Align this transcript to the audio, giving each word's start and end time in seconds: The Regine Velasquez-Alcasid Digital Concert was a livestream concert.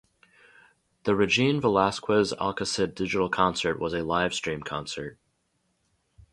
The 1.03 1.13
Regine 1.15 1.61
Velasquez-Alcasid 1.61 2.95
Digital 2.95 3.29
Concert 3.29 3.79
was 3.79 3.93
a 3.93 3.97
livestream 3.99 4.65
concert. 4.65 5.19